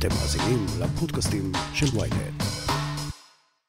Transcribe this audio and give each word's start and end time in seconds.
אתם 0.00 0.08
מאזינים 0.08 0.66
לפודקאסטים 0.80 1.52
של 1.74 1.86
ויינט. 1.98 2.42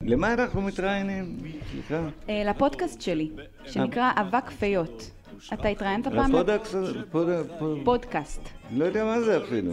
למה 0.04 0.34
אנחנו 0.34 0.62
מתראיינים? 0.62 1.38
סליחה. 1.72 2.08
אה, 2.30 2.44
לפודקאסט 2.46 3.02
שלי, 3.02 3.30
שנקרא 3.66 4.12
אבק 4.16 4.50
פיות. 4.50 5.12
אתה 5.54 5.68
התראיינת 5.68 6.08
פעם? 6.08 6.32
פודקאסט. 7.84 8.42
לא 8.72 8.86
יודע 8.86 9.06
מה 9.06 9.22
זה 9.22 9.38
אפילו. 9.38 9.72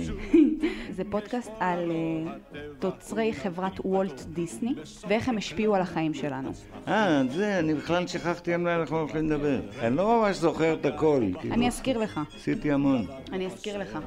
זה 0.96 1.02
פודקאסט 1.10 1.50
על 1.60 1.90
אה, 1.90 2.32
תוצרי 2.78 3.32
חברת 3.32 3.80
וולט 3.84 4.20
דיסני, 4.20 4.74
ואיך 5.08 5.28
הם 5.28 5.36
השפיעו 5.36 5.74
על 5.74 5.82
החיים 5.82 6.14
שלנו. 6.14 6.50
אה, 6.88 7.22
זה, 7.30 7.58
אני 7.58 7.74
בכלל 7.74 8.06
שכחתי 8.06 8.54
על 8.54 8.60
מה 8.60 8.76
אנחנו 8.76 8.98
הולכים 8.98 9.30
לדבר. 9.30 9.60
אני 9.80 9.96
לא 9.96 10.20
ממש 10.20 10.36
זוכר 10.36 10.74
את 10.74 10.86
הכל. 10.86 11.24
כאילו. 11.40 11.54
אני 11.54 11.68
אזכיר 11.68 11.98
לך, 11.98 12.20
עשיתי 12.36 12.72
המון. 12.72 13.06
אני 13.32 13.46
אזכיר 13.46 13.78
לך. 13.78 13.98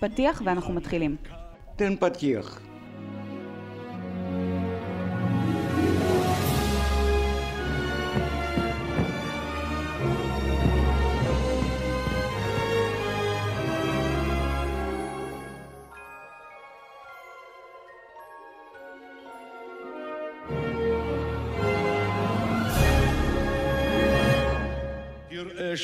פתיח 0.00 0.42
ואנחנו 0.44 0.74
מתחילים. 0.74 1.16
תן 1.76 1.96
פתיח. 2.00 2.60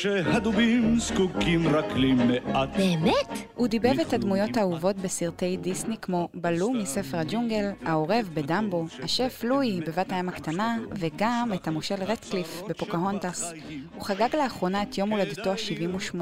שהדובים 0.02 0.98
זקוקים 0.98 1.68
רק 1.68 1.84
למעט 1.96 2.68
באמת? 2.76 3.48
הוא 3.54 3.68
דיבב 3.68 4.00
את 4.00 4.12
הדמויות 4.12 4.56
האהובות 4.56 4.96
בסרטי 4.96 5.56
דיסני 5.56 5.96
כמו 6.02 6.28
בלו 6.34 6.70
מספר 6.70 7.18
הג'ונגל, 7.18 7.70
העורב 7.84 8.30
בדמבו, 8.34 8.86
השף 9.02 9.40
לואי 9.44 9.80
בבת 9.80 10.12
הים 10.12 10.28
הקטנה, 10.28 10.78
וגם 10.90 11.50
את 11.54 11.68
המושל 11.68 12.02
רטקליף 12.02 12.62
בפוקהונטס. 12.68 13.52
הוא 13.94 14.04
חגג 14.04 14.36
לאחרונה 14.36 14.82
את 14.82 14.98
יום 14.98 15.10
הולדתו 15.10 15.50
ה-78. 15.50 16.18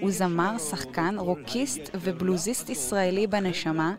הוא 0.00 0.10
זמר, 0.10 0.58
שחקן, 0.58 1.14
רוקיסט 1.18 1.90
ובלוזיסט 1.94 2.70
ישראלי 2.70 3.26
בנשמה. 3.26 3.94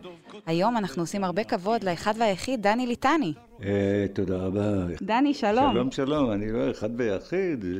היום 0.46 0.76
אנחנו 0.76 1.02
עושים 1.02 1.24
הרבה 1.24 1.44
כבוד 1.44 1.84
לאחד 1.84 2.14
והיחיד 2.18 2.62
דני 2.62 2.86
ליטני. 2.86 3.32
אה, 3.62 4.06
תודה 4.12 4.36
רבה. 4.36 4.86
דני, 5.02 5.34
שלום. 5.34 5.72
שלום, 5.72 5.90
שלום. 5.90 6.30
אני 6.30 6.52
לא 6.52 6.70
אחד 6.70 7.00
ויחיד, 7.00 7.64
אה, 7.64 7.70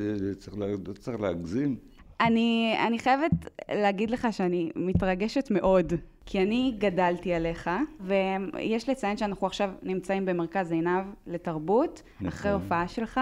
לא 0.56 0.92
צריך 0.92 1.20
להגזים. 1.20 1.76
אני, 2.20 2.76
אני 2.86 2.98
חייבת 2.98 3.30
להגיד 3.70 4.10
לך 4.10 4.28
שאני 4.30 4.70
מתרגשת 4.76 5.50
מאוד, 5.50 5.92
כי 6.26 6.42
אני 6.42 6.74
גדלתי 6.78 7.34
עליך, 7.34 7.70
ויש 8.00 8.88
לציין 8.88 9.16
שאנחנו 9.16 9.46
עכשיו 9.46 9.70
נמצאים 9.82 10.24
במרכז 10.24 10.72
עינב 10.72 11.04
לתרבות, 11.26 12.02
נכון. 12.14 12.28
אחרי 12.28 12.52
הופעה 12.52 12.88
שלך, 12.88 13.20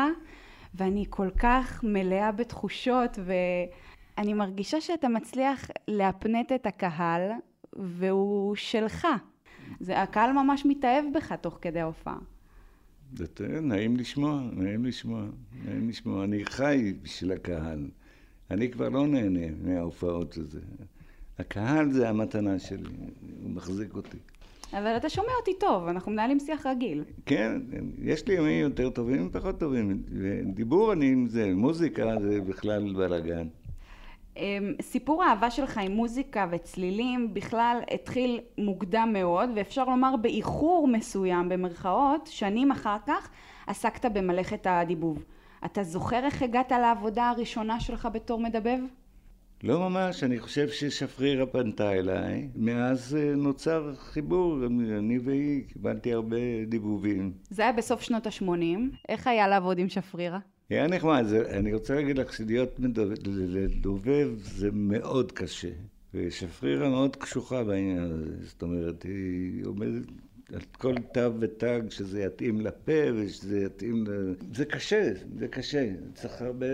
ואני 0.74 1.04
כל 1.10 1.28
כך 1.38 1.84
מלאה 1.84 2.32
בתחושות, 2.32 3.18
ואני 3.24 4.34
מרגישה 4.34 4.80
שאתה 4.80 5.08
מצליח 5.08 5.70
להפנט 5.88 6.52
את 6.52 6.66
הקהל, 6.66 7.30
והוא 7.76 8.56
שלך. 8.56 9.06
זה, 9.80 10.02
הקהל 10.02 10.32
ממש 10.32 10.66
מתאהב 10.66 11.04
בך 11.14 11.32
תוך 11.32 11.58
כדי 11.60 11.80
ההופעה. 11.80 12.16
זה 13.14 13.26
נעים 13.62 13.96
לשמוע, 13.96 14.40
נעים 14.52 14.84
לשמוע, 14.84 15.24
נעים 15.64 15.88
לשמוע. 15.88 16.24
אני 16.24 16.44
חי 16.44 16.92
בשביל 17.02 17.32
הקהל. 17.32 17.88
אני 18.50 18.70
כבר 18.70 18.88
לא 18.88 19.06
נהנה 19.06 19.46
מההופעות 19.64 20.36
הזה. 20.36 20.60
הקהל 21.38 21.92
זה 21.92 22.08
המתנה 22.08 22.58
שלי, 22.58 22.88
הוא 23.42 23.50
מחזיק 23.50 23.94
אותי. 23.94 24.16
אבל 24.72 24.96
אתה 24.96 25.08
שומע 25.08 25.32
אותי 25.40 25.50
טוב, 25.60 25.88
אנחנו 25.88 26.12
מנהלים 26.12 26.40
שיח 26.40 26.66
רגיל. 26.66 27.04
כן, 27.26 27.60
יש 28.02 28.28
לי 28.28 28.34
ימים 28.34 28.60
יותר 28.60 28.90
טובים 28.90 29.26
ופחות 29.26 29.60
טובים. 29.60 30.02
דיבור 30.54 30.92
אני 30.92 31.12
עם 31.12 31.26
זה, 31.26 31.54
מוזיקה 31.54 32.14
זה 32.20 32.40
בכלל 32.40 32.92
בלאגן. 32.92 33.46
אמ, 34.36 34.74
סיפור 34.80 35.24
האהבה 35.24 35.50
שלך 35.50 35.78
עם 35.78 35.92
מוזיקה 35.92 36.46
וצלילים 36.50 37.34
בכלל 37.34 37.80
התחיל 37.94 38.40
מוקדם 38.58 39.10
מאוד, 39.12 39.50
ואפשר 39.56 39.84
לומר 39.84 40.16
באיחור 40.16 40.88
מסוים 40.88 41.48
במרכאות, 41.48 42.26
שנים 42.26 42.70
אחר 42.70 42.96
כך 43.06 43.30
עסקת 43.66 44.04
במלאכת 44.04 44.66
הדיבוב. 44.66 45.24
אתה 45.64 45.82
זוכר 45.82 46.24
איך 46.24 46.42
הגעת 46.42 46.72
לעבודה 46.72 47.30
הראשונה 47.30 47.80
שלך 47.80 48.08
בתור 48.12 48.40
מדבב? 48.40 48.78
לא 49.62 49.88
ממש, 49.88 50.24
אני 50.24 50.38
חושב 50.38 50.68
ששפרירה 50.68 51.46
פנתה 51.46 51.92
אליי. 51.92 52.48
מאז 52.56 53.16
אה, 53.20 53.34
נוצר 53.34 53.94
חיבור, 53.94 54.66
אני 54.98 55.18
והיא, 55.18 55.64
קיבלתי 55.68 56.12
הרבה 56.12 56.36
דיבובים. 56.66 57.32
זה 57.50 57.62
היה 57.62 57.72
בסוף 57.72 58.00
שנות 58.00 58.26
ה-80. 58.26 58.78
איך 59.08 59.26
היה 59.26 59.48
לעבוד 59.48 59.78
עם 59.78 59.88
שפרירה? 59.88 60.38
היה 60.72 60.86
נחמד, 60.86 61.24
זה, 61.28 61.50
אני 61.50 61.74
רוצה 61.74 61.94
להגיד 61.94 62.18
לך 62.18 62.32
שלהיות 62.32 62.80
לדובב 63.36 64.30
זה 64.42 64.68
מאוד 64.72 65.32
קשה. 65.32 65.70
ושפרירה 66.14 66.88
מאוד 66.88 67.16
קשוחה 67.16 67.64
בעניין 67.64 67.98
הזה, 67.98 68.46
זאת 68.46 68.62
אומרת, 68.62 69.02
היא 69.02 69.66
עומדת 69.66 70.06
על 70.52 70.60
כל 70.78 70.94
תו 71.14 71.40
ותג 71.40 71.80
שזה 71.88 72.22
יתאים 72.22 72.60
לפה 72.60 73.12
ושזה 73.14 73.60
יתאים 73.60 74.04
ל... 74.06 74.34
זה 74.54 74.64
קשה, 74.64 75.12
זה 75.38 75.48
קשה. 75.48 75.92
צריך 76.14 76.42
הרבה 76.42 76.66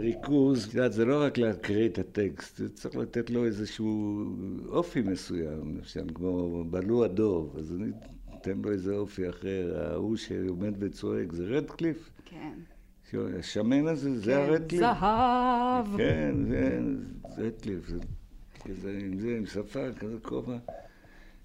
ריכוז. 0.00 0.66
את 0.68 0.74
יודעת, 0.74 0.92
זה 0.92 1.04
לא 1.04 1.22
רק 1.22 1.38
להקריא 1.38 1.88
את 1.88 1.98
הטקסט, 1.98 2.56
זה 2.56 2.68
צריך 2.68 2.96
לתת 2.96 3.30
לו 3.30 3.44
איזשהו 3.44 4.24
אופי 4.68 5.00
מסוים, 5.00 5.76
למשל, 5.76 6.06
כמו 6.14 6.64
בלו 6.64 7.04
הדוב, 7.04 7.56
אז 7.58 7.72
אני 7.72 7.90
אתן 8.40 8.58
לו 8.64 8.72
איזה 8.72 8.94
אופי 8.94 9.28
אחר. 9.28 9.74
ההוא 9.76 10.16
שעומד 10.16 10.74
וצועק 10.78 11.32
זה 11.32 11.44
רדקליף. 11.44 12.10
כן. 12.24 12.52
השמן 13.38 13.86
הזה, 13.86 14.18
זה 14.20 14.42
הרדקליף. 14.42 14.80
זהב! 14.80 15.96
כן, 15.96 16.34
זה 16.48 16.80
זה 17.36 17.50
כזה 18.64 18.98
עם 19.00 19.18
זה, 19.18 19.36
עם 19.38 19.46
שפה, 19.46 19.92
כזה 19.92 20.16
כובע. 20.22 20.56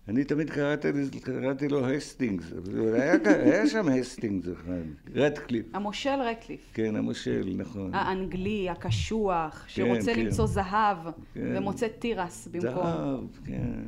אני 0.07 0.23
תמיד 0.23 0.49
קראתי, 0.49 0.87
קראתי 1.21 1.67
לו 1.67 1.89
הסטינגס, 1.89 2.53
היה, 2.93 3.13
היה 3.25 3.67
שם 3.67 3.87
הסטינגס 3.87 4.47
אחד, 4.53 5.13
רדקליף. 5.15 5.65
המושל 5.73 6.19
רדקליף. 6.21 6.71
כן, 6.73 6.95
המושל, 6.95 7.53
נכון. 7.57 7.93
האנגלי, 7.93 8.69
הקשוח, 8.69 9.65
שרוצה 9.67 10.13
כן. 10.15 10.19
למצוא 10.19 10.45
זהב, 10.45 10.97
כן. 11.33 11.53
ומוצא 11.55 11.87
תירס 11.87 12.47
במקום. 12.47 12.71
זהב, 12.71 13.45
כן. 13.45 13.83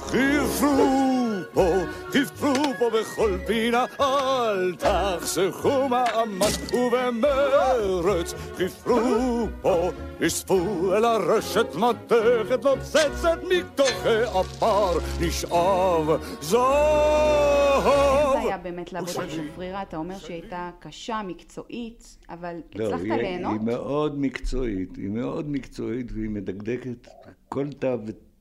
חפרו 0.00 1.16
פה, 1.52 1.74
חפרו 2.10 2.64
פה 2.78 2.90
בכל 3.00 3.38
פינה, 3.46 3.84
אל 4.00 4.74
תחסכו 4.74 5.88
מאמץ 5.88 6.72
ובמרץ. 6.72 8.34
חפרו 8.56 9.46
פה, 9.62 9.90
אספו 10.26 10.94
אל 10.96 11.04
הרשת 11.04 11.66
מתכת 11.74 12.64
נוצצת 12.64 13.38
מתוך 13.48 14.06
העפר, 14.06 14.98
נשאב 15.20 16.06
זהב. 16.40 17.86
איך 17.86 18.32
זה 18.32 18.38
היה 18.38 18.58
באמת 18.58 18.92
לעבוד 18.92 19.24
עם 19.24 19.48
שפרירה? 19.52 19.82
אתה 19.82 19.96
אומר 19.96 20.18
שהיא 20.18 20.42
הייתה 20.42 20.70
קשה, 20.80 21.20
מקצועית, 21.26 22.18
אבל 22.30 22.56
הצלחת 22.74 23.04
לא, 23.04 23.14
היא, 23.14 23.22
ליהנות? 23.22 23.52
היא 23.52 23.60
מאוד 23.60 24.20
מקצועית, 24.20 24.96
היא 24.96 25.08
מאוד 25.08 25.50
מקצועית 25.50 26.12
והיא 26.12 26.30
מדקדקת 26.30 27.08
כל 27.48 27.66
תו 27.72 27.96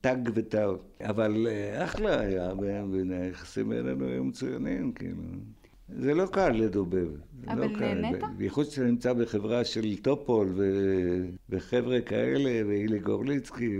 ותג 0.05 0.31
ותו. 0.35 0.77
אבל 1.01 1.47
אה, 1.49 1.83
אחלה 1.83 2.19
היה, 2.19 2.53
והיחסים 3.09 3.69
בינינו 3.69 4.05
היו 4.05 4.23
מצוינים, 4.23 4.91
כאילו. 4.91 5.21
זה 5.89 6.13
לא 6.13 6.25
קל 6.25 6.49
לדובב. 6.49 7.07
אבל 7.47 7.67
לא. 7.67 7.79
נהנית? 7.79 8.23
בייחוד 8.37 8.65
שאתה 8.65 8.87
נמצא 8.87 9.13
בחברה 9.13 9.63
של 9.63 9.97
טופול 9.97 10.53
ו... 10.55 10.63
וחבר'ה 11.49 12.01
כאלה, 12.01 12.67
ואילי 12.67 12.99
גורליצקי, 12.99 13.77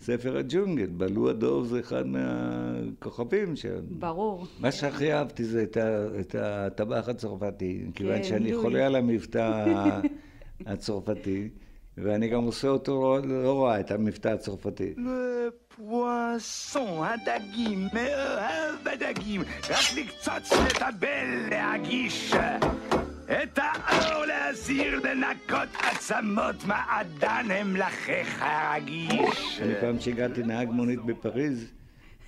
וספר 0.00 0.36
הג'ונגל, 0.36 0.86
בלו 0.86 1.30
הדוב 1.30 1.66
זה 1.66 1.80
אחד 1.80 2.06
מהכוכבים 2.06 3.56
שם. 3.56 3.80
ברור. 3.98 4.46
מה 4.60 4.72
שהכי 4.72 5.12
אהבתי 5.12 5.44
זה 5.44 5.62
את, 6.20 6.34
הטבח 6.38 7.08
הצרפתי, 7.08 7.86
כיוון 7.94 8.22
שאני. 8.22 8.56
חולה 8.56 8.86
על 8.86 8.96
המבטא 8.96 10.02
הצרפתי, 10.66 11.48
ואני 11.98 12.28
גם 12.28 12.42
עושה 12.42 12.68
אותו 12.68 13.18
לא, 13.24 13.42
לא 13.42 13.52
רואה, 13.52 13.80
את 13.80 13.90
המבטא 13.90 14.28
הצרפתי. 14.28 14.94
פואסון, 15.76 17.06
הדגים, 17.06 17.88
מאוהב 17.92 18.74
בדגים, 18.84 19.40
רק 19.70 19.96
לקצוץ, 19.96 20.52
לטבל, 20.52 21.48
להגיש. 21.50 22.32
את 23.42 23.58
האור 23.62 24.24
להסיר, 24.24 25.00
לנקות 25.04 25.68
עצמות, 25.78 26.64
מעדן 26.66 27.76
לחך 27.76 28.42
הרגיש. 28.42 29.60
אני 29.62 29.74
פעם 29.80 30.00
שהגעתי 30.00 30.42
נהג 30.42 30.68
מונית 30.70 31.04
בפריז, 31.04 31.72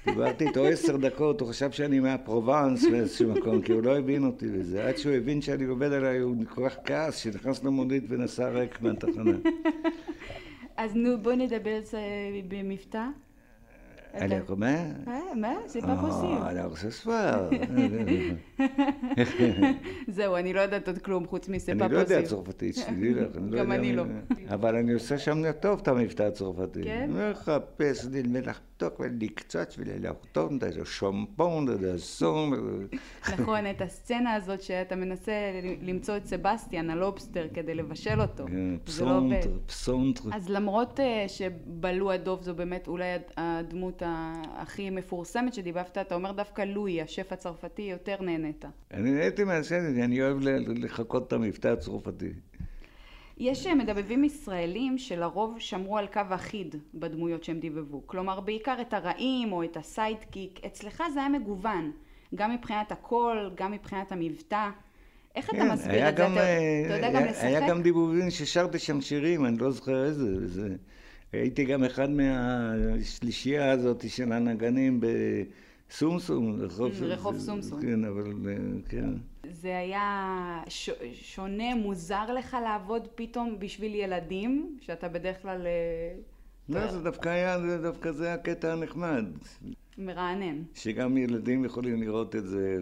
דיברתי 0.07 0.47
איתו 0.49 0.67
עשר 0.67 0.97
דקות, 0.97 1.41
הוא 1.41 1.49
חשב 1.49 1.71
שאני 1.71 2.01
מהפרובנס 2.01 2.85
מאיזשהו 2.85 3.33
מקום, 3.33 3.63
כי 3.63 3.73
הוא 3.73 3.83
לא 3.83 3.99
הבין 3.99 4.25
אותי 4.25 4.49
בזה. 4.49 4.89
עד 4.89 4.97
שהוא 4.97 5.13
הבין 5.13 5.43
שאני 5.43 5.65
עובד 5.65 5.93
עליי, 5.93 6.19
הוא 6.19 6.37
כל 6.49 6.69
כך 6.69 6.77
כעס, 6.85 7.17
שנכנס 7.17 7.65
למונית 7.65 8.05
ונסע 8.09 8.49
ריק 8.49 8.83
מהתחנה. 8.83 9.37
אז 10.77 10.95
נו, 10.95 11.19
בוא 11.23 11.33
נדבר 11.33 11.81
במבטא. 12.49 13.07
Alors, 14.15 14.45
comment 14.47 14.85
Ouais, 15.07 15.35
mais 15.43 15.57
c'est 15.73 15.81
pas 15.81 15.97
possible. 16.07 16.41
Oh, 16.43 16.53
alors 16.53 16.75
ce 16.77 16.91
soir. 16.91 17.39
זהו, 20.09 20.37
אני 20.37 20.53
לא 20.53 20.61
יודעת 20.61 20.89
עוד 20.89 20.99
כלום 20.99 21.27
חוץ 21.27 21.49
מסה 21.49 21.73
אני 21.73 21.81
לא 21.93 21.99
יודע. 21.99 22.23
צרפתית, 22.23 22.77
שתדעי 22.77 23.15
לך. 23.15 23.37
גם 23.59 23.73
אני 23.73 23.97
לא. 23.97 24.05
אבל 24.49 24.77
אני 24.77 24.93
עושה 24.93 25.19
שם 25.19 25.53
טוב 25.53 25.79
את 25.83 25.89
המבטא 25.89 26.23
הצרפתי. 26.23 26.83
כן? 26.85 27.11
מחפש 27.31 28.05
לי 28.05 28.23
מלחתוך 28.23 29.01
ולקצוץ 29.01 29.77
ולחתום 29.79 30.57
את 30.57 30.63
השומפון, 30.83 31.69
את 31.73 31.95
הסום. 31.95 32.53
נכון, 33.33 33.67
את 33.71 33.81
הסצנה 33.83 34.35
הזאת 34.35 34.63
שאתה 34.63 34.97
מנסה 34.97 35.33
למצוא 35.83 36.17
את 36.17 36.27
סבסטיאן, 36.27 36.91
הלובסטר, 36.91 37.47
כדי 37.55 37.75
לבשל 37.75 38.21
אותו. 38.21 38.45
פסונטר, 38.85 39.51
פסונטר. 39.67 40.23
אז 40.33 40.49
למרות 40.49 41.01
שבאלו 41.29 42.13
הדוב 42.13 42.43
זו 42.43 42.55
באמת 42.55 42.89
אולי 42.89 43.13
הד- 43.13 43.23
הדמות 43.37 44.02
הכי 44.07 44.91
מפורסמת 44.91 45.55
שדיבבת, 45.55 45.99
אתה 45.99 46.15
אומר 46.15 46.33
דווקא 46.33 46.63
לואי, 46.63 47.03
השף 47.03 47.33
הצרפתי, 47.33 47.83
יותר 47.83 48.17
נהנית. 48.21 48.65
אני 48.95 49.11
נהניתי 49.11 49.45
מהסרט, 49.45 49.83
אני 50.05 50.23
אוהב 50.23 50.37
לחקות 50.69 51.27
את 51.29 51.33
המבטא 51.33 51.69
הצרפתי. 51.69 52.29
יש 53.39 53.67
אה, 53.67 53.75
מדבבים 53.75 54.25
ישראלים 54.25 54.99
שלרוב 54.99 55.57
שמרו 55.59 55.99
על 55.99 56.07
קו 56.07 56.21
אחיד 56.31 56.75
בדמויות 56.95 57.45
שהם 57.45 57.61
דיבבו. 57.61 58.03
כלומר, 58.07 58.41
בעיקר 58.41 58.77
את 58.81 58.95
הרעים 58.95 59.53
או 59.53 59.63
את 59.65 59.77
ה 59.77 59.85
sidekick. 59.85 60.61
אצלך 60.67 61.03
זה 61.15 61.21
היה 61.21 61.29
מגוון, 61.29 61.93
גם 62.35 62.55
מבחינת 62.55 62.93
הקול, 62.93 63.51
גם 63.55 63.73
מבחינת 63.73 64.13
המבטא. 64.13 64.69
איך 65.37 65.49
אתה 65.51 65.57
כן, 65.57 65.71
מסביר 65.71 65.93
היה 65.95 66.09
את 66.09 66.17
זה? 66.17 66.23
גם, 66.23 66.33
אתה, 66.33 66.41
אה, 66.41 66.83
אתה 66.87 66.95
יודע 66.95 67.11
גם 67.11 67.17
היה- 67.17 67.31
לשחק? 67.31 67.45
היה 67.45 67.69
גם 67.69 67.83
דיבובים 67.83 68.31
ששרתי 68.31 68.79
שם 68.79 69.01
שירים, 69.01 69.45
אני 69.47 69.59
לא 69.59 69.71
זוכר 69.71 70.05
איזה. 70.05 70.49
זה- 70.49 70.77
הייתי 71.33 71.65
גם 71.65 71.85
אחד 71.85 72.11
מהשלישייה 72.11 73.71
הזאת 73.71 74.11
של 74.11 74.33
הנגנים 74.33 75.01
בסומסום. 75.89 76.61
רחוב 76.61 76.93
Mm, 76.93 77.05
רחוב 77.05 77.39
סומסום. 77.39 77.81
כן, 77.81 78.05
אבל 78.05 78.33
כן. 78.89 79.11
זה 79.53 79.79
היה 79.79 80.63
ש... 80.69 80.91
שונה, 81.15 81.75
מוזר 81.75 82.33
לך 82.35 82.57
לעבוד 82.65 83.09
פתאום 83.15 83.57
בשביל 83.59 83.95
ילדים, 83.95 84.79
שאתה 84.81 85.09
בדרך 85.09 85.43
כלל 85.43 85.67
אה, 85.67 86.15
לא, 86.69 86.93
זה 86.93 87.01
דווקא 87.03 87.29
היה, 87.29 87.61
זה 87.61 87.83
דווקא 87.83 88.13
זה 88.13 88.35
הקטע 88.35 88.73
הנחמד. 88.73 89.25
מרענן. 89.99 90.63
שגם 90.75 91.17
ילדים 91.17 91.65
יכולים 91.65 92.03
לראות 92.03 92.37
את 92.37 92.47
זה, 92.47 92.79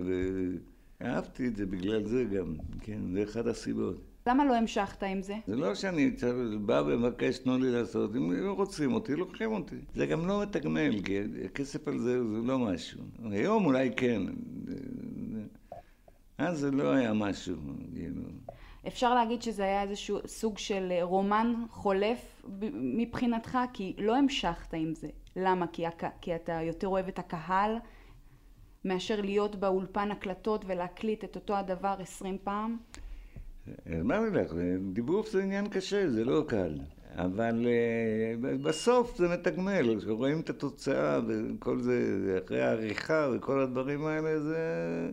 ואהבתי 1.00 1.46
את 1.46 1.56
זה 1.56 1.66
בגלל 1.66 2.04
זה 2.04 2.24
גם. 2.24 2.54
כן, 2.80 2.98
זה 3.12 3.22
אחת 3.22 3.46
הסיבות. 3.46 4.09
למה 4.26 4.44
לא 4.44 4.56
המשכת 4.56 5.02
עם 5.02 5.22
זה? 5.22 5.34
זה 5.46 5.56
לא 5.56 5.74
שאני 5.74 6.10
בא 6.60 6.82
ומבקש, 6.86 7.38
תנו 7.38 7.58
לי 7.58 7.70
לעשות, 7.70 8.16
אם 8.16 8.30
הם 8.30 8.50
רוצים 8.50 8.92
אותי, 8.92 9.16
לוקחים 9.16 9.52
אותי. 9.52 9.76
זה 9.94 10.06
גם 10.06 10.28
לא 10.28 10.42
מתגמל, 10.42 11.02
כי 11.02 11.18
הכסף 11.44 11.88
על 11.88 11.98
זה 11.98 12.24
זה 12.24 12.38
לא 12.44 12.58
משהו. 12.58 13.00
היום 13.30 13.66
אולי 13.66 13.90
כן. 13.96 14.22
אז 16.38 16.58
זה 16.58 16.70
לא 16.70 16.92
היה 16.92 17.12
משהו, 17.12 17.56
כאילו. 17.94 18.22
אפשר 18.86 19.14
להגיד 19.14 19.42
שזה 19.42 19.62
היה 19.62 19.82
איזשהו 19.82 20.18
סוג 20.26 20.58
של 20.58 20.92
רומן 21.02 21.54
חולף 21.70 22.42
מבחינתך, 22.72 23.58
כי 23.72 23.96
לא 23.98 24.16
המשכת 24.16 24.74
עם 24.74 24.94
זה. 24.94 25.08
למה? 25.36 25.66
כי, 25.66 25.86
הק... 25.86 26.02
כי 26.20 26.34
אתה 26.34 26.52
יותר 26.52 26.88
אוהב 26.88 27.08
את 27.08 27.18
הקהל 27.18 27.76
מאשר 28.84 29.20
להיות 29.20 29.56
באולפן 29.56 30.10
הקלטות 30.10 30.64
ולהקליט 30.66 31.24
את 31.24 31.36
אותו 31.36 31.56
הדבר 31.56 31.94
עשרים 31.98 32.38
פעם? 32.44 32.76
אמרתי 34.00 34.36
לך, 34.36 34.52
דיבוב 34.92 35.26
זה 35.26 35.42
עניין 35.42 35.68
קשה, 35.68 36.10
זה 36.10 36.24
לא 36.24 36.44
קל. 36.48 36.78
אבל 37.14 37.66
אה, 37.66 38.56
בסוף 38.56 39.18
זה 39.18 39.28
מתגמל, 39.28 39.98
כשרואים 39.98 40.40
את 40.40 40.50
התוצאה 40.50 41.20
וכל 41.26 41.80
זה, 41.80 42.38
אחרי 42.44 42.62
העריכה 42.62 43.28
וכל 43.34 43.60
הדברים 43.60 44.06
האלה, 44.06 44.40
זה, 44.40 45.10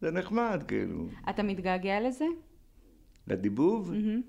זה 0.00 0.10
נחמד, 0.10 0.62
כאילו. 0.68 1.06
אתה 1.30 1.42
מתגעגע 1.42 2.00
לזה? 2.00 2.24
לדיבוב? 3.26 3.90
מהמם. 3.90 4.20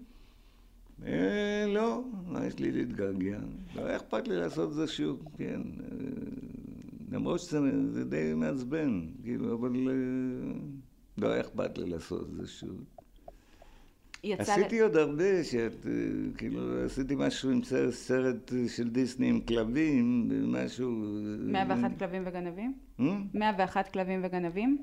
אה, 1.06 1.65
לא, 1.67 2.03
מה 2.27 2.45
יש 2.45 2.59
לי 2.59 2.71
להתגעגע? 2.71 3.39
לא 3.75 3.95
אכפת 3.95 4.27
לי 4.27 4.35
לעשות 4.35 4.73
זה 4.73 4.88
שוב, 4.88 5.25
כן. 5.38 5.61
אה, 5.81 5.97
למרות 7.11 7.39
שזה 7.39 7.91
זה 7.91 8.06
די 8.06 8.33
מעצבן, 8.35 9.01
כאילו, 9.23 9.56
אבל 9.56 9.89
אה, 9.89 10.59
לא 11.17 11.39
אכפת 11.39 11.77
לי 11.77 11.89
לעשות 11.89 12.27
זה 12.31 12.47
שוב. 12.47 12.83
יצא... 14.24 14.42
עשיתי 14.42 14.81
עוד 14.81 14.95
הרבה, 14.95 15.44
שאת, 15.44 15.88
אה, 15.88 15.92
כאילו, 16.38 16.86
עשיתי 16.86 17.16
משהו 17.18 17.51
עם 17.51 17.63
סרט, 17.63 17.92
סרט 17.94 18.54
אה, 18.54 18.69
של 18.69 18.89
דיסני 18.89 19.30
עם 19.30 19.42
כלבים, 19.42 20.30
משהו... 20.48 20.89
אה, 20.89 21.51
101 21.51 22.00
כלבים 22.00 22.24
וגנבים? 22.25 22.74
אה? 23.00 23.06
101 23.33 23.88
כלבים 23.94 24.19
וגנבים? 24.24 24.77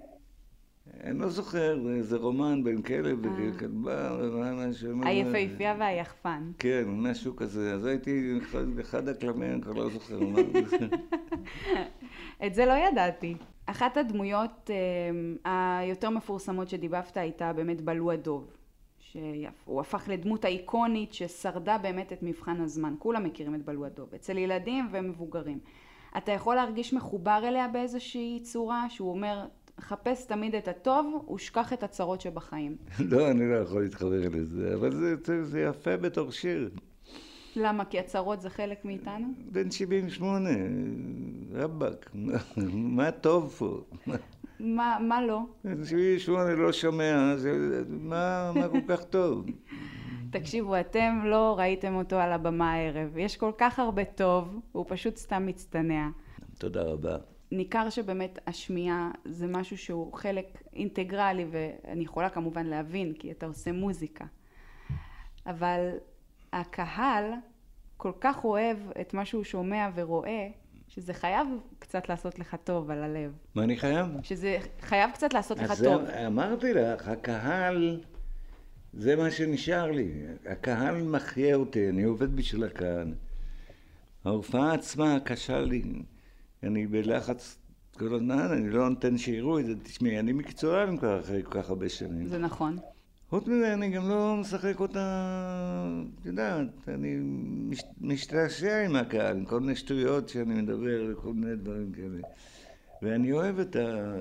אני 1.04 1.18
לא 1.18 1.28
זוכר, 1.28 1.78
איזה 1.96 2.16
רומן 2.16 2.64
בין 2.64 2.82
כלב 2.82 3.18
וכלבה, 3.36 4.12
משהו... 4.68 5.00
היפהפייה 5.04 5.76
והיחפן. 5.78 6.50
כן, 6.58 6.84
משהו 6.88 7.36
כזה. 7.36 7.72
אז 7.74 7.86
הייתי 7.86 8.38
אחד- 8.82 9.08
הכלבים, 9.08 9.52
אני 9.52 9.62
כבר 9.62 9.72
לא 9.72 9.90
זוכר 9.90 10.20
מה 10.20 10.40
זה. 10.66 10.76
את 12.46 12.54
זה 12.54 12.66
לא 12.66 12.72
ידעתי. 12.72 13.34
אחת 13.66 13.96
הדמויות 13.96 14.70
אה, 15.46 15.78
היותר 15.78 16.10
מפורסמות 16.10 16.68
שדיבבת 16.68 17.16
הייתה 17.16 17.52
באמת 17.52 17.80
בלו 17.80 18.12
הדוב. 18.12 18.56
שהוא 19.12 19.80
הפך 19.80 20.04
לדמות 20.08 20.44
האיקונית 20.44 21.12
ששרדה 21.12 21.78
באמת 21.78 22.12
את 22.12 22.22
מבחן 22.22 22.60
הזמן. 22.60 22.94
כולם 22.98 23.24
מכירים 23.24 23.54
את 23.54 23.64
בלו 23.64 23.86
הדוב, 23.86 24.14
אצל 24.14 24.38
ילדים 24.38 24.88
ומבוגרים. 24.92 25.58
אתה 26.16 26.32
יכול 26.32 26.54
להרגיש 26.54 26.92
מחובר 26.92 27.40
אליה 27.44 27.68
באיזושהי 27.68 28.40
צורה, 28.42 28.90
שהוא 28.90 29.10
אומר, 29.10 29.46
חפש 29.80 30.26
תמיד 30.26 30.54
את 30.54 30.68
הטוב 30.68 31.30
ושכח 31.34 31.72
את 31.72 31.82
הצרות 31.82 32.20
שבחיים. 32.20 32.76
לא, 33.10 33.30
אני 33.30 33.50
לא 33.50 33.56
יכול 33.56 33.82
להתחבר 33.82 34.28
לזה, 34.32 34.74
אבל 34.74 34.92
זה, 34.92 35.14
זה, 35.24 35.44
זה 35.44 35.60
יפה 35.60 35.96
בתור 35.96 36.30
שיר. 36.30 36.70
למה? 37.56 37.84
כי 37.84 37.98
הצרות 37.98 38.40
זה 38.40 38.50
חלק 38.50 38.84
מאיתנו? 38.84 39.26
בן 39.52 39.70
78, 39.70 40.50
רבאק, 41.52 42.10
מה 42.72 43.10
טוב 43.10 43.48
פה? 43.58 43.80
מה, 44.60 44.98
מה 45.00 45.22
לא? 45.22 45.40
בן 45.64 45.84
78 45.84 46.54
לא 46.54 46.72
שומע, 46.72 47.36
זה, 47.36 47.82
מה, 47.88 48.52
מה 48.54 48.68
כל 48.68 48.80
כך 48.88 49.04
טוב? 49.04 49.46
תקשיבו, 50.30 50.80
אתם 50.80 51.20
לא 51.24 51.54
ראיתם 51.58 51.94
אותו 51.94 52.16
על 52.16 52.32
הבמה 52.32 52.72
הערב. 52.72 53.18
יש 53.18 53.36
כל 53.36 53.52
כך 53.58 53.78
הרבה 53.78 54.04
טוב, 54.04 54.60
הוא 54.72 54.84
פשוט 54.88 55.16
סתם 55.16 55.46
מצטנע. 55.46 56.08
תודה 56.58 56.82
רבה. 56.82 57.16
ניכר 57.52 57.90
שבאמת 57.90 58.38
השמיעה 58.46 59.10
זה 59.24 59.46
משהו 59.46 59.78
שהוא 59.78 60.12
חלק 60.12 60.62
אינטגרלי, 60.72 61.46
ואני 61.50 62.04
יכולה 62.04 62.30
כמובן 62.30 62.66
להבין, 62.66 63.12
כי 63.12 63.30
אתה 63.30 63.46
עושה 63.46 63.72
מוזיקה. 63.72 64.24
אבל 65.46 65.90
הקהל 66.52 67.32
כל 67.96 68.12
כך 68.20 68.44
אוהב 68.44 68.76
את 69.00 69.14
מה 69.14 69.24
שהוא 69.24 69.44
שומע 69.44 69.88
ורואה, 69.94 70.48
שזה 70.88 71.14
חייב 71.14 71.46
קצת 71.78 72.08
לעשות 72.08 72.38
לך 72.38 72.56
טוב 72.64 72.90
על 72.90 73.02
הלב. 73.02 73.32
מה 73.54 73.62
אני 73.62 73.76
חייב? 73.76 74.06
שזה 74.22 74.58
חייב 74.80 75.10
קצת 75.10 75.32
לעשות 75.34 75.58
לך 75.58 75.70
אז 75.70 75.82
טוב. 75.82 76.06
זה, 76.06 76.26
אמרתי 76.26 76.74
לך, 76.74 77.08
הקהל, 77.08 78.00
זה 78.92 79.16
מה 79.16 79.30
שנשאר 79.30 79.90
לי. 79.90 80.12
הקהל 80.46 81.02
מחיה 81.02 81.54
אותי, 81.56 81.88
אני 81.88 82.02
עובד 82.02 82.36
בשביל 82.36 82.64
הקהל. 82.64 83.14
ההופעה 84.24 84.74
עצמה 84.74 85.20
קשה 85.24 85.60
לי. 85.60 85.82
אני 86.62 86.86
בלחץ 86.86 87.58
כל 87.98 88.14
הזמן, 88.14 88.38
אני 88.38 88.70
לא 88.70 88.88
נותן 88.88 89.18
שיראו 89.18 89.58
את 89.58 89.66
זה. 89.66 89.72
תשמעי, 89.82 90.18
אני 90.18 90.32
מקצוען 90.32 90.96
כבר 90.96 91.20
אחרי 91.20 91.42
כל 91.42 91.62
כך 91.62 91.68
הרבה 91.70 91.88
שנים. 91.88 92.26
זה 92.26 92.38
נכון. 92.38 92.78
חוץ 93.30 93.46
מזה, 93.46 93.74
אני 93.74 93.90
גם 93.90 94.08
לא 94.08 94.36
משחק 94.36 94.80
אותה, 94.80 95.02
את 96.20 96.26
יודעת, 96.26 96.88
אני 96.88 97.16
מש, 97.70 97.80
משתעשע 98.00 98.84
עם 98.84 98.96
הקהל, 98.96 99.36
עם 99.36 99.44
כל 99.44 99.60
מיני 99.60 99.76
שטויות 99.76 100.28
שאני 100.28 100.62
מדבר 100.62 101.04
וכל 101.10 101.32
מיני 101.32 101.56
דברים 101.56 101.92
כאלה. 101.92 102.18
ואני 103.02 103.32
אוהב 103.32 103.58
את, 103.58 103.76
ה, 103.76 104.12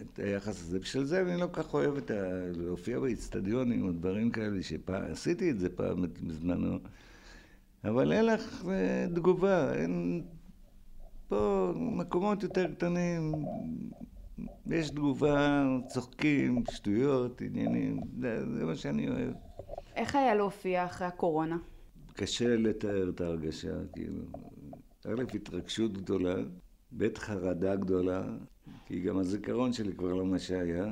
את 0.00 0.18
היחס 0.18 0.62
הזה. 0.62 0.78
בשביל 0.78 1.04
זה 1.04 1.20
אני 1.22 1.40
לא 1.40 1.46
כך 1.52 1.74
אוהב 1.74 1.96
את 1.96 2.10
ה, 2.10 2.14
להופיע 2.56 3.00
באיצטדיונים 3.00 3.86
או 3.86 3.92
דברים 3.92 4.30
כאלה, 4.30 4.62
שפעם, 4.62 5.12
עשיתי 5.12 5.50
את 5.50 5.58
זה 5.58 5.68
פעם 5.68 6.04
בזמנו. 6.22 6.78
אבל 7.84 8.12
אין 8.12 8.26
לך 8.26 8.64
אה, 8.68 9.06
תגובה, 9.14 9.74
אין... 9.74 10.22
פה 11.28 11.72
מקומות 11.76 12.42
יותר 12.42 12.72
קטנים, 12.72 13.32
יש 14.66 14.90
תגובה, 14.90 15.66
צוחקים, 15.88 16.62
שטויות, 16.70 17.40
עניינים, 17.40 18.00
זה, 18.20 18.44
זה 18.58 18.64
מה 18.64 18.76
שאני 18.76 19.08
אוהב. 19.08 19.32
איך 19.96 20.14
היה 20.14 20.34
להופיע 20.34 20.84
אחרי 20.84 21.06
הקורונה? 21.06 21.56
קשה 22.12 22.56
לתאר 22.56 23.10
את 23.10 23.20
ההרגשה, 23.20 23.74
כאילו. 23.92 24.22
א', 25.06 25.22
התרגשות 25.34 25.92
גדולה, 25.92 26.34
ב', 26.96 27.18
חרדה 27.18 27.76
גדולה, 27.76 28.24
כי 28.86 29.00
גם 29.00 29.18
הזיכרון 29.18 29.72
שלי 29.72 29.92
כבר 29.92 30.14
לא 30.14 30.26
מה 30.26 30.38
שהיה. 30.38 30.86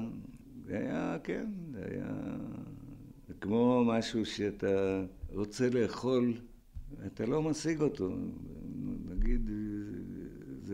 זה 0.66 0.78
היה, 0.78 1.16
כן, 1.24 1.46
זה 1.72 1.84
היה... 1.90 2.36
זה 3.28 3.34
כמו 3.40 3.84
משהו 3.84 4.26
שאתה 4.26 5.04
רוצה 5.34 5.70
לאכול, 5.70 6.34
אתה 7.06 7.26
לא 7.26 7.42
משיג 7.42 7.80
אותו. 7.80 8.10
נגיד, 9.08 9.50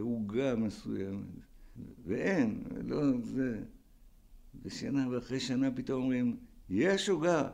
עוגה 0.00 0.56
מסוימת. 0.56 1.39
ואין, 2.10 2.58
לא 2.88 3.02
זה. 3.22 3.58
ושנה 4.64 5.06
ואחרי 5.10 5.40
שנה 5.40 5.70
פתאום 5.70 6.02
אומרים, 6.02 6.36
יש 6.70 7.08
עוגה, 7.08 7.48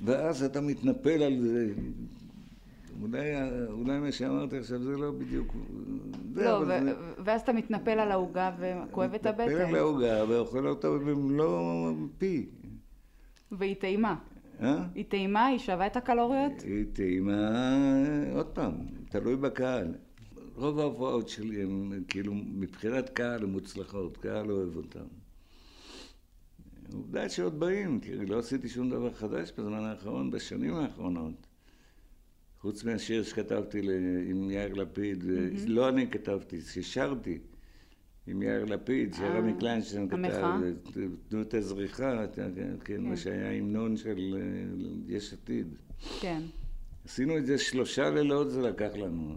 ואז 0.00 0.42
אתה 0.42 0.60
מתנפל 0.60 1.22
על 1.22 1.40
זה. 1.40 1.72
אולי, 3.02 3.20
אולי 3.68 3.98
מה 4.00 4.12
שאמרתי 4.12 4.56
עכשיו 4.58 4.82
זה 4.82 4.96
לא 4.96 5.10
בדיוק... 5.10 5.56
זה, 6.34 6.44
לא, 6.44 6.50
ו- 6.50 6.66
זה- 6.66 6.94
ואז 7.24 7.40
אתה 7.40 7.52
מתנפל 7.52 7.90
על 7.98 8.10
העוגה 8.10 8.50
וכואב 8.58 9.14
את 9.14 9.26
מתנפל 9.26 9.42
הבטן, 9.42 9.68
על 9.68 9.74
העוגה 9.74 10.24
ואוכל 10.28 10.66
אותה 10.66 10.88
במלוא 10.90 11.92
פי. 12.18 12.46
והיא 13.52 13.74
טעימה. 13.76 14.16
אה? 14.60 14.84
היא 14.94 15.04
טעימה, 15.08 15.46
היא 15.46 15.58
שווה 15.58 15.86
את 15.86 15.96
הקלוריות? 15.96 16.52
היא 16.62 16.84
טעימה, 16.92 17.60
עוד 18.34 18.46
פעם, 18.46 18.72
תלוי 19.08 19.36
בקהל. 19.36 19.94
רוב 20.54 20.78
ההופעות 20.78 21.28
שלי 21.28 21.62
הן 21.62 22.02
כאילו 22.08 22.34
מבחינת 22.34 23.08
קהל 23.08 23.42
הן 23.42 23.48
מוצלחות, 23.50 24.16
קהל 24.16 24.50
אוהב 24.50 24.76
אותן. 24.76 25.04
עובדה 26.92 27.28
שעוד 27.28 27.60
באים, 27.60 28.00
כי 28.00 28.16
לא 28.16 28.38
עשיתי 28.38 28.68
שום 28.68 28.90
דבר 28.90 29.12
חדש 29.12 29.52
בזמן 29.58 29.84
האחרון, 29.84 30.30
בשנים 30.30 30.74
האחרונות. 30.74 31.46
חוץ 32.60 32.84
מהשיר 32.84 33.22
שכתבתי 33.22 33.82
ל- 33.82 33.90
עם 34.30 34.50
יאיר 34.50 34.72
לפיד, 34.74 35.24
לא 35.66 35.88
אני 35.88 36.10
כתבתי, 36.10 36.60
ששרתי 36.60 37.38
עם 38.26 38.42
יאיר 38.42 38.64
לפיד, 38.64 39.14
שרמי 39.14 39.52
קליינשטיין 39.60 40.08
כתב? 40.08 40.16
תנו 41.28 41.42
את 41.42 41.54
הזריחה, 41.54 42.24
אתה- 42.24 42.48
כן, 42.84 43.02
מה 43.02 43.16
שהיה 43.16 43.50
המנון 43.52 43.96
של 43.96 44.36
אה, 44.40 44.86
יש 45.16 45.32
עתיד. 45.32 45.66
כן. 46.20 46.40
עשינו 47.04 47.38
את 47.38 47.46
זה 47.46 47.58
שלושה 47.58 48.10
לילות 48.10 48.50
זה 48.50 48.62
לקח 48.62 48.90
לנו. 48.96 49.36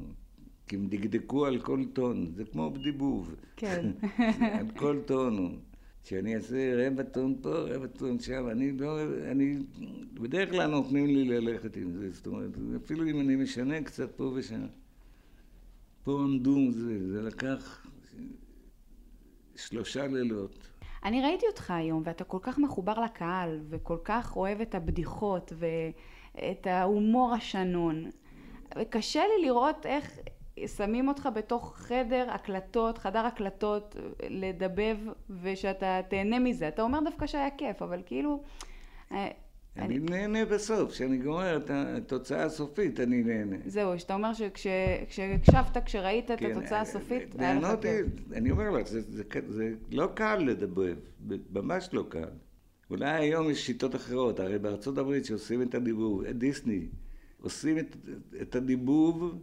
כי 0.68 0.76
הם 0.76 0.88
דקדקו 0.88 1.46
על 1.46 1.60
כל 1.60 1.84
טון, 1.94 2.32
זה 2.36 2.46
כמו 2.46 2.72
בדיבוב. 2.72 3.36
כן. 3.56 3.92
על 4.60 4.68
כל 4.78 5.00
טון. 5.06 5.60
שאני 6.06 6.36
אעשה 6.36 6.88
רבע 6.88 7.04
טון 7.04 7.36
פה, 7.42 7.50
רבע 7.50 7.88
טון 7.88 8.20
שם, 8.20 8.50
אני 8.52 8.72
לא, 8.72 9.02
אני, 9.32 9.58
בדרך 10.14 10.50
כלל 10.50 10.72
נותנים 10.72 11.06
לי 11.06 11.26
ללכת 11.26 11.78
עם 11.78 11.92
זה, 11.92 12.12
זאת 12.12 12.28
אומרת, 12.28 12.50
אפילו 12.84 13.08
אם 13.08 13.20
אני 13.20 13.36
משנה 13.36 13.82
קצת 13.82 14.12
פה 14.12 14.32
ושם. 14.36 14.68
פה 16.04 16.20
עמדו, 16.24 16.72
זה, 16.72 17.12
זה 17.12 17.22
לקח 17.22 17.86
שלושה 19.56 20.08
לילות. 20.08 20.68
אני 21.04 21.22
ראיתי 21.22 21.46
אותך 21.48 21.72
היום, 21.72 22.02
ואתה 22.06 22.24
כל 22.24 22.40
כך 22.42 22.60
מחובר 22.60 23.00
לקהל, 23.00 23.60
וכל 23.70 23.98
כך 24.04 24.36
אוהב 24.36 24.62
את 24.62 24.76
הבדיחות, 24.76 25.54
ואת 25.56 26.68
ההומור 26.68 27.34
השנון. 27.34 28.10
וקשה 28.78 29.22
לי 29.22 29.46
לראות 29.48 29.86
איך 29.86 30.20
שמים 30.78 31.08
אותך 31.08 31.30
בתוך 31.36 31.78
חדר 31.78 32.28
הקלטות, 32.32 32.98
חדר 32.98 33.26
הקלטות, 33.26 33.96
לדבב, 34.30 34.98
ושאתה 35.42 36.00
תהנה 36.10 36.40
מזה. 36.40 36.68
אתה 36.68 36.82
אומר 36.82 37.00
דווקא 37.06 37.28
שהיה 37.28 37.50
כיף, 37.58 37.82
אבל 37.82 38.02
כאילו... 38.06 38.44
אה, 39.12 39.28
אני 39.78 40.00
נהנה 40.00 40.46
בסוף, 40.46 40.92
כשאני 40.92 41.18
גומר 41.18 41.58
את 41.58 41.70
התוצאה 41.70 42.44
הסופית, 42.44 43.00
אני 43.00 43.24
נהנה. 43.24 43.56
זהו, 43.66 44.00
שאתה 44.00 44.14
אומר 44.14 44.32
שכשהקשבת, 44.34 45.78
כשראית 45.86 46.32
את 46.32 46.40
כן, 46.40 46.52
התוצאה 46.52 46.82
הסופית, 46.82 47.40
אה, 47.40 47.50
היה 47.50 47.60
לך 47.60 47.70
כיף. 47.82 48.06
אני 48.34 48.52
אומר 48.52 48.70
לך, 48.70 48.88
זה, 48.88 49.02
זה, 49.02 49.24
זה 49.48 49.74
לא 49.92 50.10
קל 50.14 50.36
לדבב, 50.36 50.96
ממש 51.52 51.90
לא 51.94 52.06
קל. 52.10 52.30
אולי 52.90 53.10
היום 53.10 53.50
יש 53.50 53.66
שיטות 53.66 53.96
אחרות, 53.96 54.40
הרי 54.40 54.60
בארצות 54.60 54.98
הברית 54.98 55.26
שעושים 55.26 55.62
את 55.62 55.76
הדיבוב, 55.76 56.24
דיסני, 56.26 56.88
עושים 57.42 57.78
את, 57.78 57.96
את 58.42 58.56
הדיבוב, 58.56 59.36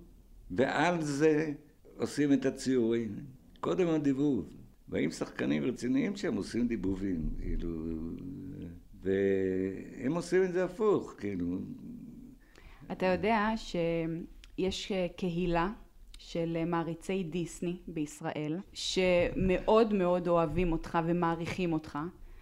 ועל 0.56 1.02
זה 1.02 1.52
עושים 1.98 2.32
את 2.32 2.46
הציורים. 2.46 3.16
קודם 3.60 3.88
הדיבוב. 3.88 4.48
באים 4.88 5.10
שחקנים 5.10 5.64
רציניים 5.64 6.16
שהם 6.16 6.36
עושים 6.36 6.66
דיבובים, 6.68 7.30
כאילו, 7.40 7.68
והם 9.02 10.14
עושים 10.14 10.42
את 10.42 10.52
זה 10.52 10.64
הפוך, 10.64 11.14
כאילו. 11.18 11.46
אתה 12.92 13.06
יודע 13.06 13.48
שיש 13.56 14.92
אה, 14.92 15.06
קהילה 15.16 15.68
של 16.18 16.56
אה, 16.56 16.64
מעריצי 16.64 17.22
דיסני 17.22 17.76
בישראל, 17.88 18.58
שמאוד 18.72 19.94
מאוד 19.94 20.28
אוהבים 20.28 20.72
אותך 20.72 20.98
ומעריכים 21.06 21.72
אותך. 21.72 21.98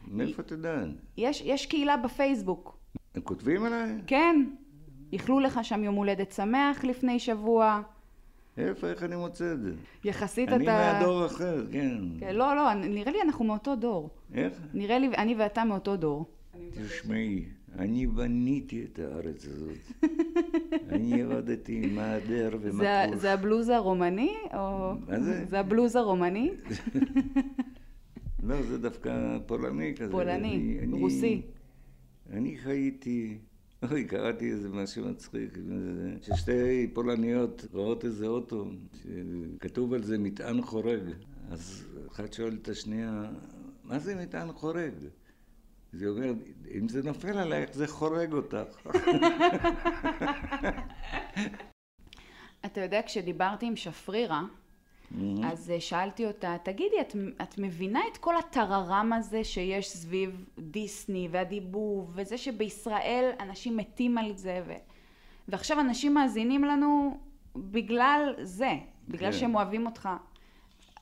מאיפה 0.08 0.42
אתה 0.42 0.54
יודע? 0.54 0.84
יש, 1.16 1.42
יש 1.46 1.66
קהילה 1.66 1.96
בפייסבוק, 1.96 2.78
הם 3.14 3.22
כותבים 3.22 3.64
עליי? 3.64 3.98
כן, 4.06 4.44
איחלו 5.12 5.40
לך 5.40 5.60
שם 5.62 5.84
יום 5.84 5.94
הולדת 5.94 6.32
שמח 6.32 6.84
לפני 6.84 7.18
שבוע, 7.18 7.82
איפה, 8.58 8.86
איך 8.86 9.02
אני 9.02 9.16
מוצא 9.16 9.52
את 9.52 9.60
זה? 9.60 9.72
יחסית 10.04 10.48
אני 10.48 10.64
אתה... 10.64 10.72
מהדור 10.72 11.26
אחר, 11.26 11.66
כן. 11.72 11.98
כן, 12.20 12.34
לא, 12.36 12.56
לא, 12.56 12.74
נראה 12.74 13.12
לי 13.12 13.22
אנחנו 13.22 13.44
מאותו 13.44 13.76
דור. 13.76 14.10
איך? 14.34 14.52
נראה 14.74 14.98
לי, 14.98 15.08
אני 15.08 15.34
ואתה 15.38 15.64
מאותו 15.64 15.96
דור. 15.96 16.24
תשמעי, 16.70 17.44
אני 17.78 18.06
בניתי 18.06 18.84
את 18.84 18.98
הארץ 18.98 19.46
הזאת. 19.46 20.02
אני 20.92 21.14
ירדתי 21.20 21.80
מהדר 21.94 22.50
זה, 22.62 22.68
ומקוש. 22.70 23.20
זה 23.20 23.32
הבלוז 23.32 23.68
הרומני? 23.68 24.32
או... 24.54 24.92
מה 25.08 25.20
זה? 25.20 25.44
זה 25.48 25.60
הבלוז 25.60 25.96
הרומני? 25.96 26.50
לא, 28.48 28.62
זה 28.62 28.78
דווקא 28.78 29.38
פולני 29.46 29.94
כזה. 29.96 30.12
פולני, 30.12 30.54
אני- 30.54 30.78
אני- 30.82 31.00
רוסי. 31.00 31.42
אני 32.32 32.56
חייתי, 32.56 33.38
אוי, 33.90 34.04
קראתי 34.04 34.50
איזה 34.50 34.68
משהו 34.68 35.08
מצחיק, 35.08 35.58
ששתי 36.22 36.90
פולניות 36.94 37.64
רואות 37.72 38.04
איזה 38.04 38.26
אוטו, 38.26 38.70
שכתוב 38.94 39.94
על 39.94 40.02
זה 40.02 40.18
מטען 40.18 40.62
חורג. 40.62 41.02
אז 41.50 41.86
אחת 42.12 42.32
שואלת 42.32 42.62
את 42.62 42.68
השנייה, 42.68 43.30
מה 43.84 43.98
זה 43.98 44.14
מטען 44.14 44.52
חורג? 44.52 44.94
זה 45.92 46.08
אומר, 46.08 46.32
אם 46.74 46.88
זה 46.88 47.02
נופל 47.02 47.38
עלייך, 47.38 47.70
זה 47.72 47.86
חורג 47.86 48.32
אותך. 48.32 48.86
אתה 52.66 52.80
יודע, 52.80 53.00
כשדיברתי 53.06 53.66
עם 53.66 53.76
שפרירה, 53.76 54.42
אז 55.44 55.70
אה, 55.70 55.80
שאלתי 55.80 56.26
אותה, 56.26 56.56
תגידי, 56.62 57.00
את, 57.00 57.16
את 57.42 57.58
מבינה 57.58 58.00
את 58.12 58.16
כל 58.16 58.36
הטררם 58.36 59.12
הזה 59.12 59.44
שיש 59.44 59.90
סביב 59.90 60.44
דיסני 60.58 61.28
והדיבוב, 61.30 62.10
וזה 62.14 62.38
שבישראל 62.38 63.30
אנשים 63.40 63.76
מתים 63.76 64.18
על 64.18 64.36
זה, 64.36 64.62
ו... 64.66 64.72
ועכשיו 65.48 65.80
אנשים 65.80 66.14
מאזינים 66.14 66.64
לנו 66.64 67.18
בגלל 67.56 68.34
זה, 68.42 68.72
בגלל 69.08 69.32
כן. 69.32 69.38
שהם 69.38 69.54
אוהבים 69.54 69.86
אותך 69.86 70.08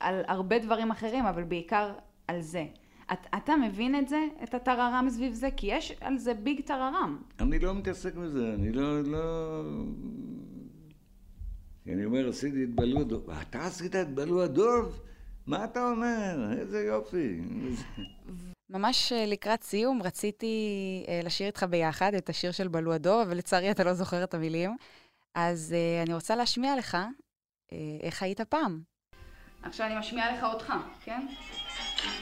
על 0.01 0.23
הרבה 0.27 0.59
דברים 0.59 0.91
אחרים, 0.91 1.27
אבל 1.27 1.45
בעיקר 1.45 1.93
על 2.29 2.41
זה. 2.41 2.67
את, 3.13 3.27
אתה 3.37 3.57
מבין 3.57 3.99
את 3.99 4.09
זה, 4.09 4.27
את 4.43 4.55
הטררם 4.55 5.07
סביב 5.11 5.33
זה? 5.33 5.49
כי 5.57 5.67
יש 5.67 5.93
על 6.01 6.19
זה 6.19 6.35
ביג 6.35 6.61
טררם. 6.61 7.19
אני 7.41 7.59
לא 7.59 7.75
מתעסק 7.75 8.15
בזה, 8.15 8.55
אני 8.55 8.73
לא... 8.73 9.03
לא... 9.03 9.63
אני 11.93 12.05
אומר, 12.05 12.29
עשיתי 12.29 12.65
את 12.65 12.75
בלו 12.75 13.01
הדוב. 13.01 13.31
אתה 13.31 13.67
עשית 13.67 13.97
את 13.97 14.15
בלו 14.15 14.43
הדוב? 14.43 15.01
מה 15.47 15.65
אתה 15.65 15.91
אומר? 15.91 16.53
איזה 16.61 16.81
יופי. 16.81 17.41
ממש 18.71 19.13
אה, 19.13 19.27
לקראת 19.27 19.63
סיום 19.63 20.03
רציתי 20.03 20.57
אה, 21.09 21.21
לשיר 21.25 21.47
איתך 21.47 21.63
ביחד 21.63 22.15
את 22.15 22.29
השיר 22.29 22.53
של 22.53 22.69
בלו 22.69 22.93
הדוב, 22.93 23.21
אבל 23.21 23.37
לצערי 23.37 23.71
אתה 23.71 23.85
לא 23.85 23.95
זוכר 23.95 24.25
את 24.25 24.35
המילים. 24.35 24.77
אז 25.35 25.75
אה, 25.77 26.03
אני 26.03 26.15
רוצה 26.15 26.37
להשמיע 26.37 26.77
לך 26.77 26.97
איך 28.03 28.23
היית 28.23 28.41
פעם. 28.41 28.81
עכשיו 29.63 29.87
אני 29.87 29.99
משמיעה 29.99 30.33
לך 30.33 30.45
אותך, 30.45 30.73
כן? 31.05 31.27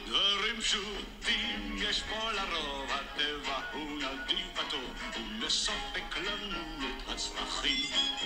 דברים 0.06 0.61
פשוטים 0.61 1.76
יש 1.78 2.02
פה 2.02 2.32
לרוב, 2.32 2.90
הטבע 2.90 3.61
הוא 3.73 3.96
נדיב 3.96 4.46
וטוב, 4.54 4.94
הוא 5.16 5.46
מספק 5.46 6.16
לנו 6.16 6.58
את. 6.78 6.96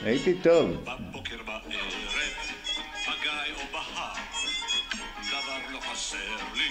הייתי 0.05 0.35
טוב. 0.43 0.71
בבוקר 0.71 1.37
בערב, 1.47 1.63
בגיא 3.03 3.55
או 3.55 3.61
בהר, 3.73 4.13
דבר 5.29 5.73
לא 5.73 5.81
חסר 5.81 6.17
לי, 6.55 6.69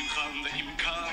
אם 0.00 0.08
חם 0.08 0.42
ואם 0.44 0.66
קר, 0.76 1.08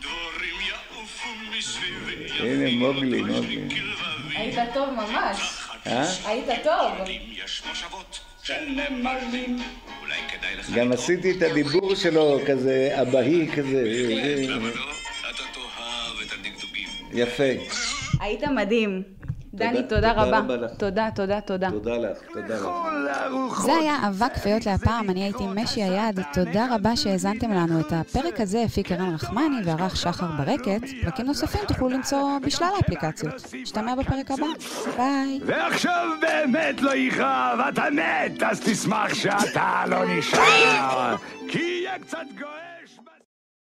דבורים 0.00 0.54
יעופו 0.68 1.28
מסביבי, 1.58 2.32
הנה, 2.38 2.70
מוגלי, 2.70 3.20
לא 3.20 3.34
מוגלי. 3.34 3.56
לי 3.56 3.68
כלבבי, 3.70 4.36
היית 4.36 4.58
טוב 4.74 4.90
ממש. 4.90 5.38
אה? 5.86 6.04
היית 6.24 6.46
טוב. 6.62 6.92
גם. 10.74 10.92
עשיתי 10.92 11.30
את 11.30 11.42
הדיבור 11.42 11.94
שלו 11.94 12.40
כזה 12.46 12.90
אבהי 13.02 13.48
כזה. 13.56 13.82
לא? 14.48 14.70
תאהב 15.52 16.20
את 16.26 16.32
הדקדוקים. 16.32 16.88
יפה. 17.12 17.89
היית 18.20 18.44
מדהים. 18.44 19.02
דני, 19.54 19.82
תודה 19.82 20.12
רבה. 20.12 20.40
תודה, 20.78 21.08
תודה, 21.14 21.40
תודה. 21.40 21.70
תודה 21.70 21.96
לך, 21.96 22.18
תודה 22.32 22.54
לך. 22.54 23.60
זה 23.62 23.74
היה 23.74 23.96
אבק 24.08 24.36
פיות 24.36 24.66
להפעם, 24.66 25.10
אני 25.10 25.22
הייתי 25.22 25.44
משי 25.54 25.82
היד, 25.82 26.20
תודה 26.32 26.74
רבה 26.74 26.96
שהאזנתם 26.96 27.50
לנו. 27.50 27.80
את 27.80 27.92
הפרק 27.92 28.40
הזה 28.40 28.62
הפיק 28.62 28.92
ערן 28.92 29.14
רחמני 29.14 29.56
וערך 29.64 29.96
שחר 29.96 30.26
ברקת. 30.38 30.80
פרקים 31.04 31.26
נוספים 31.26 31.60
תוכלו 31.68 31.88
למצוא 31.88 32.38
בשלל 32.46 32.68
האפליקציות. 32.76 33.34
נשתמע 33.62 33.94
בפרק 33.94 34.30
הבא. 34.30 34.46
ביי. 34.96 35.40
ועכשיו 35.46 36.08
באמת 36.20 36.82
לא 36.82 36.96
יכאב, 36.96 37.60
אתה 37.68 37.84
מת, 37.90 38.42
אז 38.42 38.60
תשמח 38.60 39.14
שאתה 39.14 39.84
לא 39.86 40.16
נשאר. 40.18 41.16
כי 41.48 41.58
יהיה 41.58 41.98
קצת 41.98 42.18
גועש... 42.38 42.69